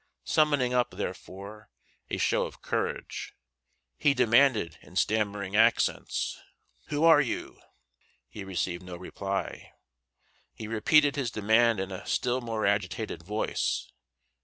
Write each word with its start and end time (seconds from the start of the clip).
Summoning 0.25 0.73
up, 0.73 0.95
therefore, 0.97 1.69
a 2.09 2.17
show 2.17 2.47
of 2.47 2.63
courage, 2.63 3.35
he 3.99 4.15
demanded 4.15 4.79
in 4.81 4.95
stammering 4.95 5.55
accents, 5.55 6.39
"Who 6.87 7.03
are 7.03 7.21
you?" 7.21 7.61
He 8.27 8.43
received 8.43 8.81
no 8.81 8.95
reply. 8.97 9.73
He 10.55 10.67
repeated 10.67 11.15
his 11.17 11.29
demand 11.29 11.79
in 11.79 11.91
a 11.91 12.03
still 12.07 12.41
more 12.41 12.65
agitated 12.65 13.21
voice. 13.21 13.91